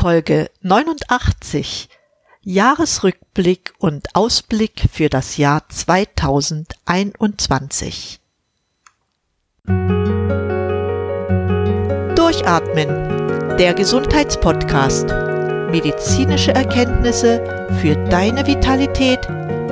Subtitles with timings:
[0.00, 1.90] Folge 89
[2.40, 8.18] Jahresrückblick und Ausblick für das Jahr 2021.
[12.16, 15.10] Durchatmen, der Gesundheitspodcast.
[15.70, 19.28] Medizinische Erkenntnisse für deine Vitalität,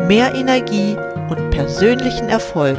[0.08, 0.95] mehr Energie
[1.30, 2.76] und persönlichen Erfolg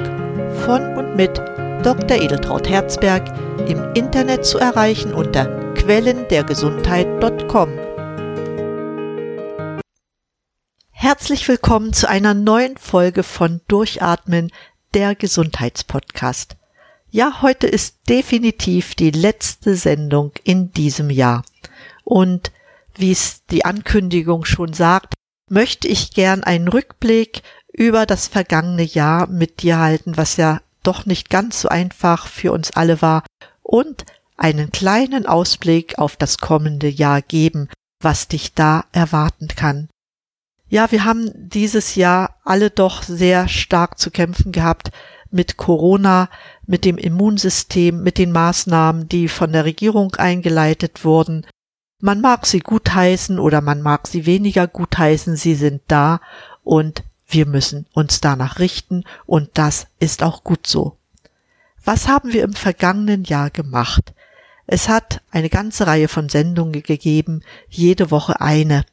[0.65, 1.48] von und mit
[1.83, 2.21] Dr.
[2.21, 3.33] Edeltraut Herzberg
[3.69, 7.69] im Internet zu erreichen unter quellendergesundheit.com.
[10.91, 14.51] Herzlich willkommen zu einer neuen Folge von Durchatmen,
[14.93, 16.57] der Gesundheitspodcast.
[17.11, 21.45] Ja, heute ist definitiv die letzte Sendung in diesem Jahr.
[22.03, 22.51] Und
[22.95, 25.13] wie es die Ankündigung schon sagt,
[25.47, 27.41] möchte ich gern einen Rückblick
[27.71, 32.51] über das vergangene Jahr mit dir halten, was ja doch nicht ganz so einfach für
[32.51, 33.23] uns alle war
[33.61, 34.05] und
[34.37, 37.69] einen kleinen Ausblick auf das kommende Jahr geben,
[38.01, 39.89] was dich da erwarten kann.
[40.69, 44.91] Ja, wir haben dieses Jahr alle doch sehr stark zu kämpfen gehabt
[45.31, 46.29] mit Corona,
[46.65, 51.45] mit dem Immunsystem, mit den Maßnahmen, die von der Regierung eingeleitet wurden.
[52.01, 56.21] Man mag sie gutheißen oder man mag sie weniger gutheißen, sie sind da
[56.63, 60.97] und wir müssen uns danach richten und das ist auch gut so.
[61.85, 64.13] Was haben wir im vergangenen Jahr gemacht?
[64.67, 68.83] Es hat eine ganze Reihe von Sendungen gegeben, jede Woche eine.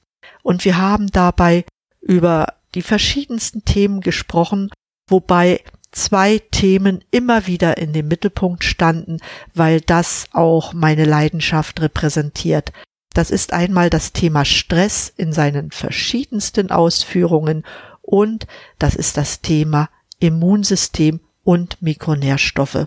[0.42, 1.64] Und wir haben dabei
[2.00, 4.70] über die verschiedensten Themen gesprochen,
[5.08, 5.62] wobei
[5.92, 9.18] zwei Themen immer wieder in dem Mittelpunkt standen,
[9.54, 12.72] weil das auch meine Leidenschaft repräsentiert.
[13.12, 17.64] Das ist einmal das Thema Stress in seinen verschiedensten Ausführungen
[18.06, 18.46] und
[18.78, 22.86] das ist das Thema Immunsystem und Mikronährstoffe.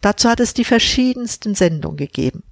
[0.00, 2.44] Dazu hat es die verschiedensten Sendungen gegeben.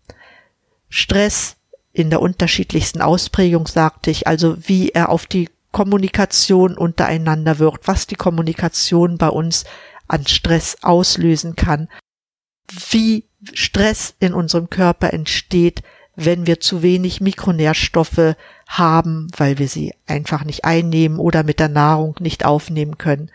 [0.89, 1.57] Stress
[1.93, 8.07] in der unterschiedlichsten Ausprägung, sagte ich, also wie er auf die Kommunikation untereinander wirkt, was
[8.07, 9.65] die Kommunikation bei uns
[10.09, 11.89] an Stress auslösen kann,
[12.91, 15.83] wie Stress in unserem Körper entsteht,
[16.17, 18.37] wenn wir zu wenig Mikronährstoffe
[18.67, 23.31] haben, weil wir sie einfach nicht einnehmen oder mit der Nahrung nicht aufnehmen können.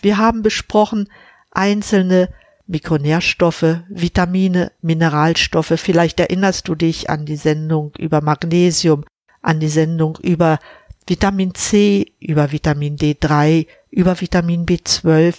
[0.00, 1.08] Wir haben besprochen
[1.50, 2.28] einzelne
[2.66, 5.74] Mikronährstoffe, Vitamine, Mineralstoffe.
[5.76, 9.04] Vielleicht erinnerst du dich an die Sendung über Magnesium,
[9.42, 10.58] an die Sendung über
[11.06, 15.34] Vitamin C, über Vitamin D3, über Vitamin B12.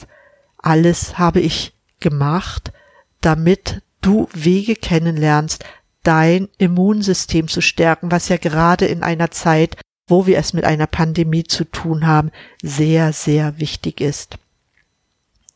[0.58, 2.74] Alles habe ich gemacht,
[3.22, 5.64] damit du Wege kennenlernst,
[6.04, 10.88] dein Immunsystem zu stärken, was ja gerade in einer Zeit, wo wir es mit einer
[10.88, 12.32] Pandemie zu tun haben,
[12.62, 14.38] sehr, sehr wichtig ist.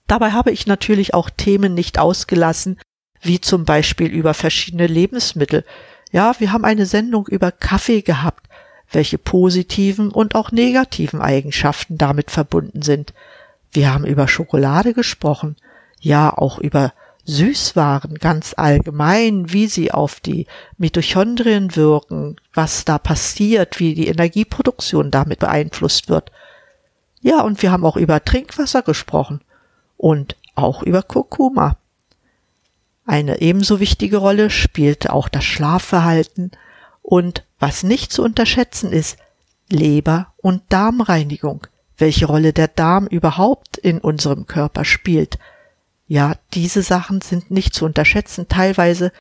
[0.07, 2.79] Dabei habe ich natürlich auch Themen nicht ausgelassen,
[3.21, 5.65] wie zum Beispiel über verschiedene Lebensmittel.
[6.11, 8.47] Ja, wir haben eine Sendung über Kaffee gehabt,
[8.91, 13.13] welche positiven und auch negativen Eigenschaften damit verbunden sind.
[13.71, 15.57] Wir haben über Schokolade gesprochen,
[15.99, 16.93] ja auch über
[17.25, 20.45] Süßwaren ganz allgemein, wie sie auf die
[20.77, 26.31] Mitochondrien wirken, was da passiert, wie die Energieproduktion damit beeinflusst wird.
[27.21, 29.41] Ja, und wir haben auch über Trinkwasser gesprochen
[29.97, 31.77] und auch über Kurkuma.
[33.05, 36.51] Eine ebenso wichtige Rolle spielte auch das Schlafverhalten
[37.01, 39.17] und was nicht zu unterschätzen ist,
[39.69, 45.39] Leber- und Darmreinigung, welche Rolle der Darm überhaupt in unserem Körper spielt.
[46.07, 49.11] Ja, diese Sachen sind nicht zu unterschätzen, teilweise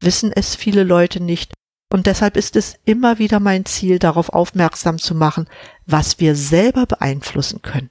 [0.00, 1.52] wissen es viele Leute nicht,
[1.92, 5.46] und deshalb ist es immer wieder mein Ziel, darauf aufmerksam zu machen,
[5.84, 7.90] was wir selber beeinflussen können.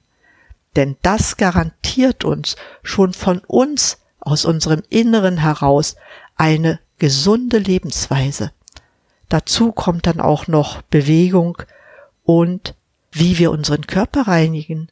[0.74, 5.94] Denn das garantiert uns schon von uns aus unserem Inneren heraus
[6.34, 8.50] eine gesunde Lebensweise.
[9.28, 11.58] Dazu kommt dann auch noch Bewegung
[12.24, 12.74] und
[13.12, 14.88] wie wir unseren Körper reinigen,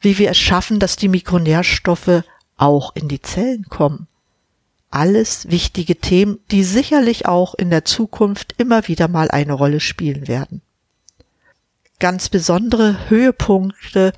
[0.00, 2.24] wie wir es schaffen, dass die Mikronährstoffe
[2.60, 4.06] auch in die Zellen kommen.
[4.90, 10.28] Alles wichtige Themen, die sicherlich auch in der Zukunft immer wieder mal eine Rolle spielen
[10.28, 10.60] werden.
[11.98, 14.12] Ganz besondere Höhepunkte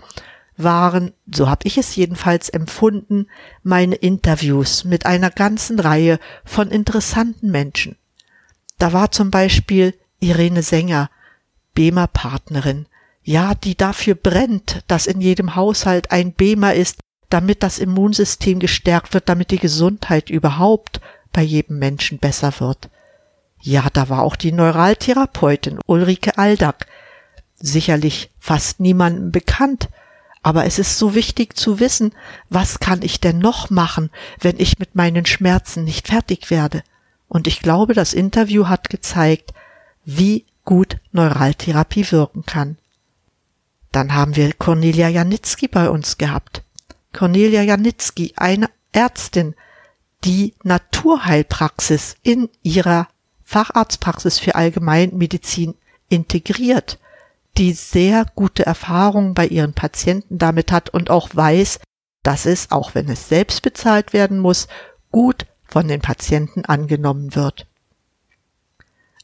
[0.57, 3.27] waren, so habe ich es jedenfalls empfunden,
[3.63, 7.97] meine Interviews mit einer ganzen Reihe von interessanten Menschen.
[8.79, 11.11] Da war zum Beispiel Irene Sänger,
[11.75, 12.87] Bema Partnerin,
[13.25, 16.99] ja, die dafür brennt, dass in jedem Haushalt ein Bema ist,
[17.33, 21.01] damit das Immunsystem gestärkt wird, damit die Gesundheit überhaupt
[21.33, 22.91] bei jedem Menschen besser wird.
[23.61, 26.87] Ja, da war auch die Neuraltherapeutin Ulrike Aldag,
[27.57, 29.89] sicherlich fast niemandem bekannt,
[30.43, 32.13] aber es ist so wichtig zu wissen,
[32.51, 36.83] was kann ich denn noch machen, wenn ich mit meinen Schmerzen nicht fertig werde.
[37.29, 39.55] Und ich glaube, das Interview hat gezeigt,
[40.05, 42.77] wie gut Neuraltherapie wirken kann.
[43.93, 46.63] Dann haben wir Cornelia Janitzki bei uns gehabt.
[47.13, 49.55] Cornelia Janitzki, eine Ärztin,
[50.25, 53.09] die Naturheilpraxis in ihrer
[53.43, 55.75] Facharztpraxis für Allgemeinmedizin
[56.09, 56.99] integriert,
[57.59, 61.81] die sehr gute Erfahrungen bei ihren Patienten damit hat und auch weiß,
[62.23, 64.69] dass es, auch wenn es selbst bezahlt werden muss,
[65.11, 67.67] gut von den Patienten angenommen wird.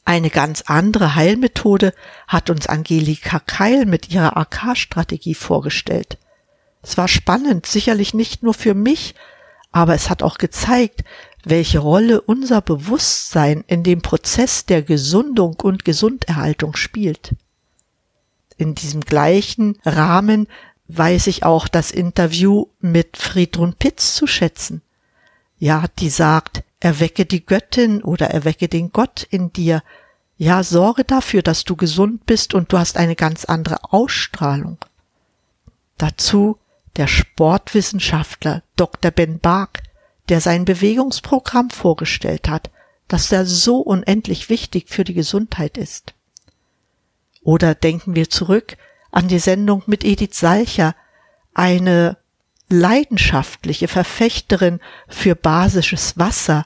[0.05, 1.93] Eine ganz andere Heilmethode
[2.27, 6.17] hat uns Angelika Keil mit ihrer AK-Strategie vorgestellt.
[6.81, 9.15] Es war spannend, sicherlich nicht nur für mich,
[9.71, 11.03] aber es hat auch gezeigt,
[11.43, 17.35] welche Rolle unser Bewusstsein in dem Prozess der Gesundung und Gesunderhaltung spielt.
[18.57, 20.47] In diesem gleichen Rahmen
[20.89, 24.81] weiß ich auch das Interview mit Friedrun Pitz zu schätzen.
[25.59, 29.83] Ja, die sagt, erwecke die Göttin oder erwecke den Gott in dir.
[30.37, 34.77] Ja, sorge dafür, dass du gesund bist und du hast eine ganz andere Ausstrahlung.
[35.97, 36.57] Dazu
[36.97, 39.11] der Sportwissenschaftler Dr.
[39.11, 39.83] Ben Bark,
[40.29, 42.69] der sein Bewegungsprogramm vorgestellt hat,
[43.07, 46.13] das ja so unendlich wichtig für die Gesundheit ist.
[47.41, 48.77] Oder denken wir zurück
[49.11, 50.95] an die Sendung mit Edith Salcher,
[51.53, 52.17] eine
[52.69, 56.65] leidenschaftliche Verfechterin für basisches Wasser,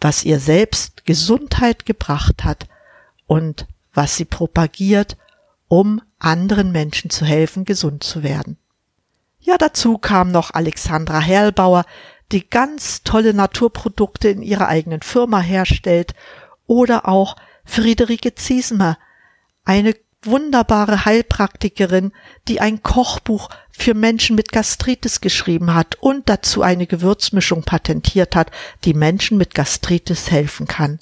[0.00, 2.66] was ihr selbst Gesundheit gebracht hat
[3.26, 5.16] und was sie propagiert,
[5.68, 8.56] um anderen Menschen zu helfen, gesund zu werden.
[9.44, 11.84] Ja, dazu kam noch Alexandra Herlbauer,
[12.32, 16.14] die ganz tolle Naturprodukte in ihrer eigenen Firma herstellt,
[16.66, 17.36] oder auch
[17.66, 18.96] Friederike Ziesmer,
[19.66, 22.12] eine wunderbare Heilpraktikerin,
[22.48, 28.50] die ein Kochbuch für Menschen mit Gastritis geschrieben hat und dazu eine Gewürzmischung patentiert hat,
[28.84, 31.00] die Menschen mit Gastritis helfen kann.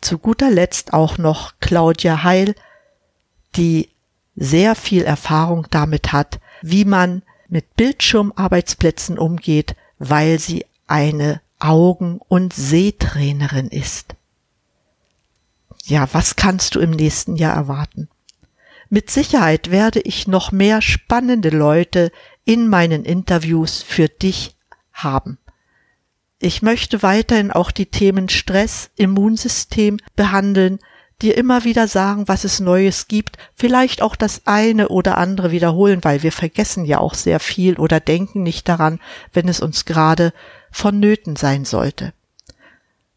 [0.00, 2.54] Zu guter Letzt auch noch Claudia Heil,
[3.56, 3.90] die
[4.40, 12.52] sehr viel Erfahrung damit hat, wie man mit Bildschirmarbeitsplätzen umgeht, weil sie eine Augen- und
[12.54, 14.16] Sehtrainerin ist.
[15.84, 18.08] Ja, was kannst du im nächsten Jahr erwarten?
[18.88, 22.10] Mit Sicherheit werde ich noch mehr spannende Leute
[22.44, 24.56] in meinen Interviews für dich
[24.92, 25.38] haben.
[26.38, 30.78] Ich möchte weiterhin auch die Themen Stress, Immunsystem behandeln,
[31.22, 36.00] dir immer wieder sagen, was es Neues gibt, vielleicht auch das eine oder andere wiederholen,
[36.02, 39.00] weil wir vergessen ja auch sehr viel oder denken nicht daran,
[39.32, 40.32] wenn es uns gerade
[40.70, 42.12] vonnöten sein sollte.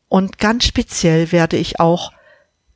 [0.09, 2.11] Und ganz speziell werde ich auch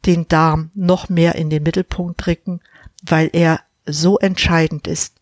[0.05, 2.61] den Darm noch mehr in den Mittelpunkt rücken,
[3.03, 5.15] weil er so entscheidend ist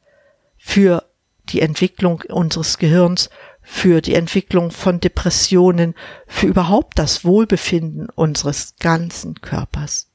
[0.58, 1.04] für
[1.50, 3.30] die Entwicklung unseres Gehirns,
[3.66, 5.96] für die Entwicklung von Depressionen,
[6.28, 10.08] für überhaupt das Wohlbefinden unseres ganzen Körpers.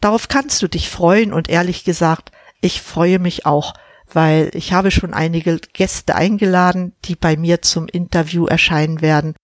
[0.00, 3.74] Darauf kannst du dich freuen und ehrlich gesagt, ich freue mich auch,
[4.12, 9.34] weil ich habe schon einige Gäste eingeladen, die bei mir zum Interview erscheinen werden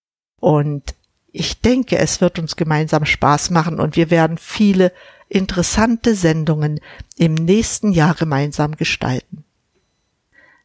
[0.41, 0.95] und
[1.33, 4.93] ich denke, es wird uns gemeinsam Spaß machen und wir werden viele
[5.29, 6.81] interessante Sendungen
[7.17, 9.45] im nächsten Jahr gemeinsam gestalten.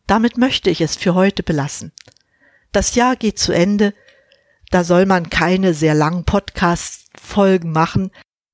[0.08, 1.92] Damit möchte ich es für heute belassen.
[2.72, 3.94] Das Jahr geht zu Ende.
[4.72, 8.12] Da soll man keine sehr langen Podcast-Folgen machen,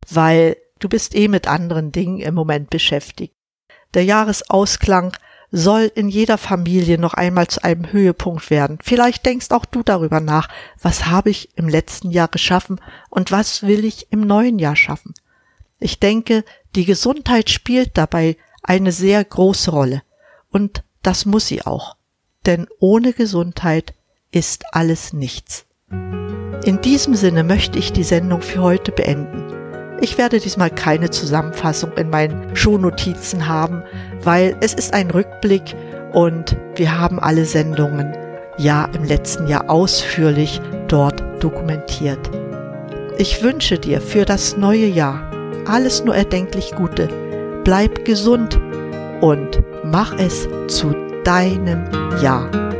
[0.10, 3.34] weil du bist eh mit anderen Dingen im Moment beschäftigt.
[3.94, 5.16] Der Jahresausklang
[5.52, 8.80] soll in jeder Familie noch einmal zu einem Höhepunkt werden.
[8.82, 10.48] Vielleicht denkst auch du darüber nach,
[10.82, 15.14] was habe ich im letzten Jahr geschaffen und was will ich im neuen Jahr schaffen.
[15.80, 16.46] Ich denke,
[16.76, 20.04] die Gesundheit spielt dabei eine sehr große Rolle.
[20.50, 21.98] Und das muss sie auch.
[22.46, 23.94] Denn ohne Gesundheit
[24.32, 25.66] ist alles nichts.
[26.64, 29.44] In diesem Sinne möchte ich die Sendung für heute beenden.
[30.00, 33.84] Ich werde diesmal keine Zusammenfassung in meinen Shownotizen haben,
[34.24, 35.76] weil es ist ein Rückblick
[36.14, 38.16] und wir haben alle Sendungen
[38.58, 42.30] ja im letzten Jahr ausführlich dort dokumentiert.
[43.18, 45.30] Ich wünsche dir für das neue Jahr
[45.68, 47.08] alles nur erdenklich Gute.
[47.64, 48.60] Bleib gesund
[49.22, 51.86] und mach es zu deinem
[52.22, 52.71] Jahr.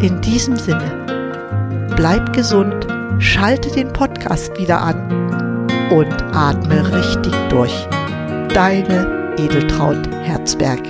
[0.00, 2.86] In diesem Sinne, bleib gesund,
[3.18, 7.86] schalte den Podcast wieder an und atme richtig durch.
[8.54, 10.80] Deine Edeltraut Herzberg.